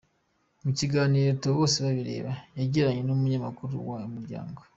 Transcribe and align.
Mu 0.63 0.71
kiganiro 0.77 1.29
Theo 1.41 1.55
Bosebabireba 1.59 2.31
yagiranye 2.59 3.01
n’umunyamakuru 3.03 3.73
wa 3.89 3.97
Umuryango. 4.09 4.59